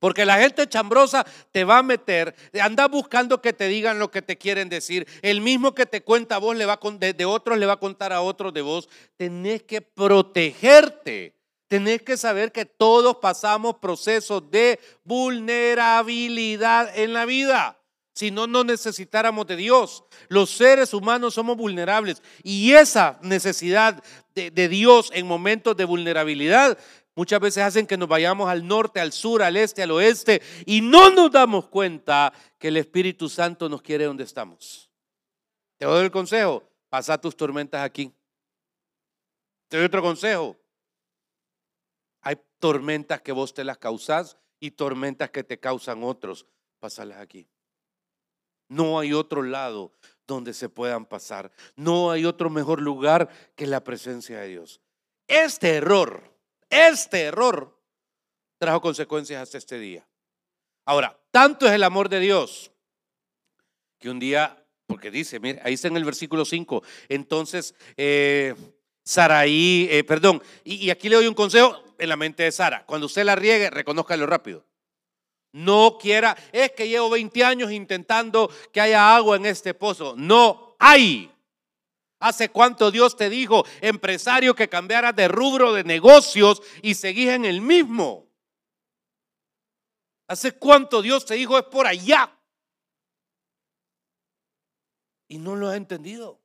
[0.00, 4.20] Porque la gente chambrosa te va a meter, anda buscando que te digan lo que
[4.20, 5.06] te quieren decir.
[5.22, 7.78] El mismo que te cuenta a vos le va de, de otros le va a
[7.78, 8.88] contar a otros de vos.
[9.16, 11.35] Tenés que protegerte
[11.68, 17.80] Tenés que saber que todos pasamos procesos de vulnerabilidad en la vida.
[18.14, 20.04] Si no, no necesitáramos de Dios.
[20.28, 22.22] Los seres humanos somos vulnerables.
[22.42, 24.02] Y esa necesidad
[24.34, 26.78] de, de, Dios en momentos de vulnerabilidad
[27.14, 30.40] muchas veces hacen que nos vayamos al norte, al sur, al este, al oeste.
[30.66, 34.88] Y no nos damos cuenta que el Espíritu Santo nos quiere donde estamos.
[35.76, 36.62] Te doy el consejo.
[36.88, 38.14] Pasa tus tormentas aquí.
[39.68, 40.56] Te doy otro consejo
[42.26, 46.44] hay tormentas que vos te las causás y tormentas que te causan otros.
[46.80, 47.48] Pásalas aquí.
[48.66, 49.92] No hay otro lado
[50.26, 51.52] donde se puedan pasar.
[51.76, 54.80] No hay otro mejor lugar que la presencia de Dios.
[55.28, 56.36] Este error,
[56.68, 57.80] este error
[58.58, 60.04] trajo consecuencias hasta este día.
[60.84, 62.72] Ahora, tanto es el amor de Dios
[64.00, 68.56] que un día, porque dice, mire, ahí está en el versículo 5, entonces eh,
[69.06, 72.84] Saraí, eh, perdón, y, aquí le doy un consejo, en la mente de Sara.
[72.86, 74.64] Cuando usted la riegue, reconózcalo rápido.
[75.52, 80.14] No quiera, es que llevo 20 años intentando que haya agua en este pozo.
[80.16, 81.32] No hay.
[82.18, 87.44] ¿Hace cuánto Dios te dijo, empresario, que cambiaras de rubro de negocios y seguís en
[87.44, 88.26] el mismo?
[90.28, 92.32] ¿Hace cuánto Dios te dijo es por allá?
[95.28, 96.40] Y no lo ha entendido.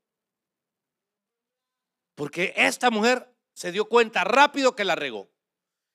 [2.16, 5.30] Porque esta mujer se dio cuenta rápido que la regó.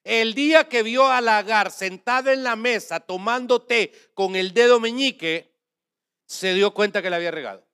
[0.07, 4.79] El día que vio a Lagar sentada en la mesa tomando té con el dedo
[4.79, 5.53] meñique,
[6.27, 7.67] se dio cuenta que le había regado.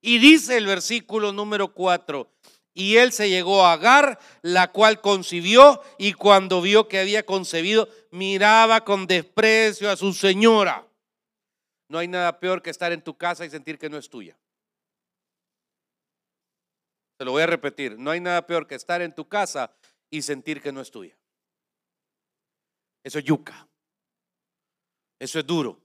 [0.00, 2.28] Y dice el versículo número 4,
[2.74, 7.88] y él se llegó a Agar, la cual concibió, y cuando vio que había concebido,
[8.10, 10.84] miraba con desprecio a su señora.
[11.86, 14.36] No hay nada peor que estar en tu casa y sentir que no es tuya.
[17.16, 19.72] Te lo voy a repetir, no hay nada peor que estar en tu casa
[20.12, 21.16] y sentir que no es tuya.
[23.02, 23.66] Eso es yuca.
[25.18, 25.80] Eso es duro.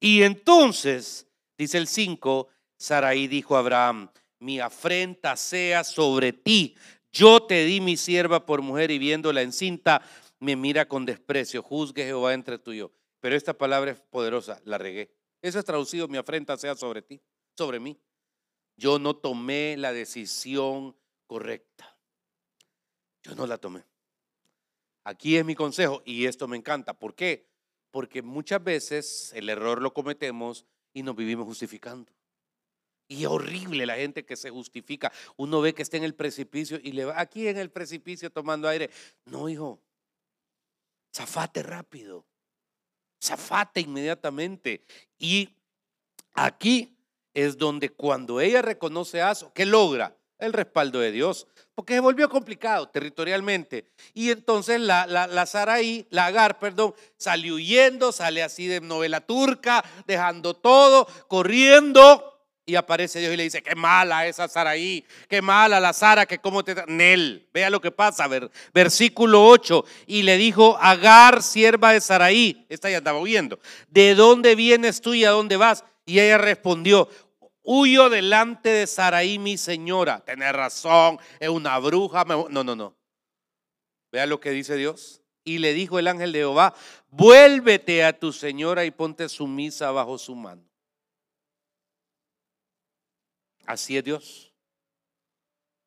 [0.00, 6.74] Y entonces, dice el 5, Saraí dijo a Abraham, mi afrenta sea sobre ti.
[7.12, 10.02] Yo te di mi sierva por mujer y viéndola encinta,
[10.40, 11.62] me mira con desprecio.
[11.62, 12.92] Juzgue Jehová entre tú y yo.
[13.20, 15.14] Pero esta palabra es poderosa, la regué.
[15.42, 17.20] Eso es traducido, mi afrenta sea sobre ti,
[17.56, 18.00] sobre mí.
[18.76, 20.96] Yo no tomé la decisión
[21.26, 21.91] correcta.
[23.22, 23.84] Yo no la tomé.
[25.04, 26.94] Aquí es mi consejo y esto me encanta.
[26.94, 27.46] ¿Por qué?
[27.90, 32.12] Porque muchas veces el error lo cometemos y nos vivimos justificando.
[33.08, 35.12] Y es horrible la gente que se justifica.
[35.36, 38.68] Uno ve que está en el precipicio y le va aquí en el precipicio tomando
[38.68, 38.90] aire.
[39.26, 39.80] No, hijo.
[41.14, 42.24] Zafate rápido.
[43.22, 44.84] Zafate inmediatamente.
[45.18, 45.50] Y
[46.32, 46.96] aquí
[47.34, 50.16] es donde cuando ella reconoce eso, ¿qué logra?
[50.42, 53.88] El respaldo de Dios porque se volvió complicado territorialmente.
[54.12, 55.46] Y entonces la, la, la
[56.10, 62.28] la Agar, perdón, salió huyendo, sale así de novela turca, dejando todo, corriendo.
[62.64, 66.38] Y aparece Dios y le dice, qué mala esa Saraí, qué mala la Sara, que
[66.38, 66.76] cómo te...
[66.86, 69.84] Nel, vea lo que pasa, ver, versículo 8.
[70.06, 75.12] Y le dijo, Agar, sierva de Saraí, esta ya andaba huyendo, ¿de dónde vienes tú
[75.14, 75.84] y a dónde vas?
[76.04, 77.08] Y ella respondió,
[77.62, 80.20] Huyo delante de Saraí, mi señora.
[80.20, 82.24] Tener razón, es una bruja.
[82.24, 82.96] No, no, no.
[84.10, 85.22] Vea lo que dice Dios.
[85.44, 86.74] Y le dijo el ángel de Jehová,
[87.08, 90.62] vuélvete a tu señora y ponte sumisa bajo su mano.
[93.66, 94.52] Así es Dios.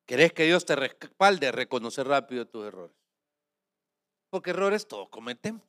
[0.06, 1.50] ¿Querés que Dios te respalde?
[1.52, 2.96] Reconocer rápido tus errores.
[4.30, 5.62] porque errores todos cometemos.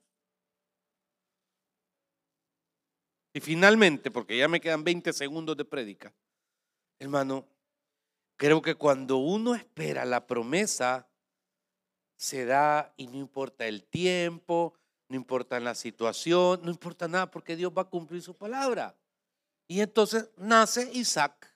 [3.37, 6.11] Y finalmente, porque ya me quedan 20 segundos de prédica,
[6.97, 7.47] hermano,
[8.35, 11.07] creo que cuando uno espera la promesa,
[12.15, 14.73] se da y no importa el tiempo,
[15.07, 18.97] no importa la situación, no importa nada, porque Dios va a cumplir su palabra.
[19.67, 21.55] Y entonces nace Isaac.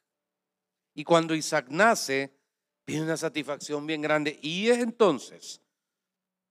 [0.94, 2.32] Y cuando Isaac nace,
[2.86, 4.38] viene una satisfacción bien grande.
[4.44, 5.64] Y es entonces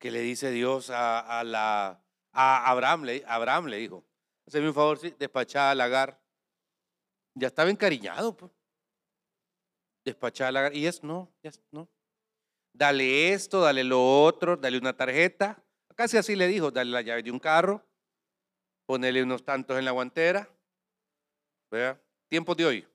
[0.00, 2.02] que le dice Dios a, la,
[2.32, 4.09] a Abraham, le, Abraham le dijo,
[4.46, 6.20] hazme un favor, sí, despachá a Lagar.
[7.34, 8.52] Ya estaba encariñado, pues.
[10.04, 10.74] Despachá a Lagar.
[10.74, 11.88] Y es, no, ya, no.
[12.72, 15.62] Dale esto, dale lo otro, dale una tarjeta.
[15.94, 17.84] Casi así le dijo, dale la llave de un carro,
[18.86, 20.48] ponele unos tantos en la guantera.
[21.70, 22.00] ¿Vea?
[22.28, 22.88] Tiempo de hoy.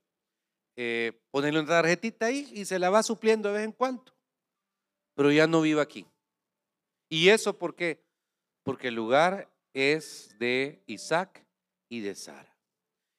[0.75, 4.11] Eh, ponerle una tarjetita ahí y se la va supliendo de vez en cuando.
[5.15, 6.05] Pero ya no vive aquí.
[7.09, 8.03] ¿Y eso por qué?
[8.63, 11.45] Porque el lugar es de Isaac
[11.89, 12.55] y de Sara.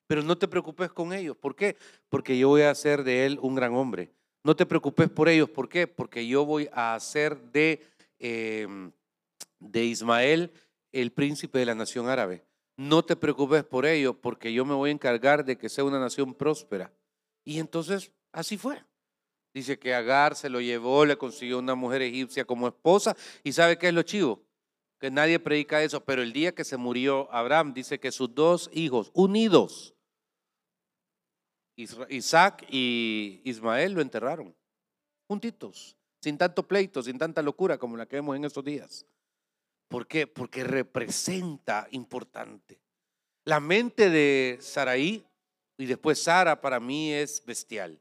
[0.09, 1.37] Pero no te preocupes con ellos.
[1.37, 1.77] ¿Por qué?
[2.09, 4.11] Porque yo voy a hacer de él un gran hombre.
[4.43, 5.51] No te preocupes por ellos.
[5.51, 5.87] ¿Por qué?
[5.87, 7.87] Porque yo voy a hacer de,
[8.19, 8.91] em,
[9.59, 10.51] de Ismael
[10.93, 12.45] el príncipe de la nación árabe.
[12.77, 16.01] No te preocupes por ellos porque yo me voy a encargar de que sea una
[16.01, 16.93] nación próspera.
[17.45, 18.83] Y entonces así fue.
[19.53, 23.17] Dice que Agar se lo llevó, le consiguió una mujer egipcia como esposa.
[23.43, 24.46] ¿Y sabe qué es lo chivo?
[24.99, 28.71] Que nadie predica eso, pero el día que se murió Abraham, dice que sus dos
[28.73, 29.95] hijos unidos,
[31.77, 34.57] Isaac y Ismael, lo enterraron,
[35.29, 39.07] juntitos, sin tanto pleito, sin tanta locura como la que vemos en estos días.
[39.89, 40.27] ¿Por qué?
[40.27, 42.81] Porque representa importante.
[43.45, 45.25] La mente de Saraí
[45.79, 48.01] y después Sara para mí es bestial,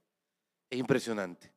[0.69, 1.54] es impresionante.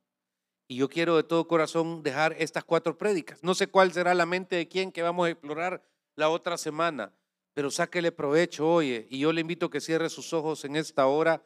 [0.71, 3.39] Y yo quiero de todo corazón dejar estas cuatro prédicas.
[3.41, 5.83] No sé cuál será la mente de quién que vamos a explorar
[6.15, 7.11] la otra semana,
[7.55, 11.07] pero sáquele provecho, oye, y yo le invito a que cierre sus ojos en esta
[11.07, 11.43] hora,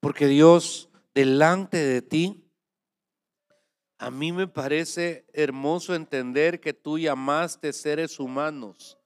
[0.00, 2.50] porque Dios delante de ti,
[3.98, 8.96] a mí me parece hermoso entender que tú llamaste seres humanos,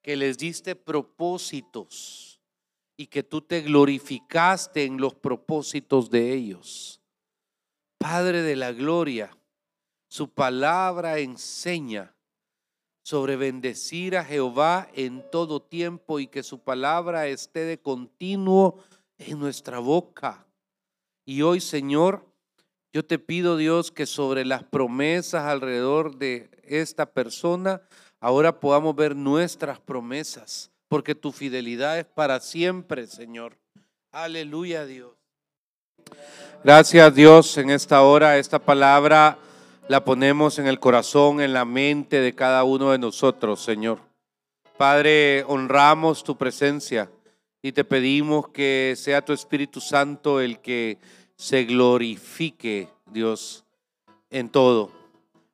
[0.00, 2.40] que les diste propósitos
[2.96, 7.01] y que tú te glorificaste en los propósitos de ellos.
[8.02, 9.30] Padre de la gloria,
[10.08, 12.12] su palabra enseña
[13.04, 18.82] sobre bendecir a Jehová en todo tiempo y que su palabra esté de continuo
[19.18, 20.48] en nuestra boca.
[21.24, 22.26] Y hoy, Señor,
[22.92, 27.82] yo te pido, Dios, que sobre las promesas alrededor de esta persona,
[28.18, 33.56] ahora podamos ver nuestras promesas porque tu fidelidad es para siempre, Señor.
[34.10, 35.21] Aleluya, Dios.
[36.64, 39.38] Gracias, Dios, en esta hora, esta palabra
[39.88, 43.98] la ponemos en el corazón, en la mente de cada uno de nosotros, Señor.
[44.76, 47.10] Padre, honramos tu presencia
[47.62, 50.98] y te pedimos que sea tu Espíritu Santo el que
[51.36, 53.64] se glorifique, Dios,
[54.30, 54.90] en todo.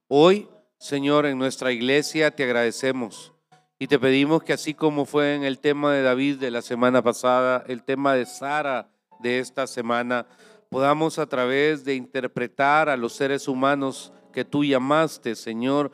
[0.09, 0.48] Hoy,
[0.78, 3.32] Señor, en nuestra iglesia te agradecemos
[3.78, 7.02] y te pedimos que así como fue en el tema de David de la semana
[7.02, 8.88] pasada, el tema de Sara
[9.20, 10.26] de esta semana,
[10.69, 15.91] podamos a través de interpretar a los seres humanos que tú llamaste, Señor,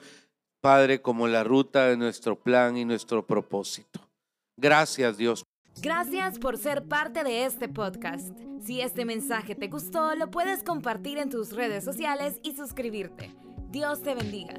[0.61, 4.01] Padre, como la ruta de nuestro plan y nuestro propósito.
[4.57, 5.45] Gracias, Dios.
[5.83, 8.33] Gracias por ser parte de este podcast.
[8.63, 13.35] Si este mensaje te gustó, lo puedes compartir en tus redes sociales y suscribirte.
[13.71, 14.55] Dios te bendiga.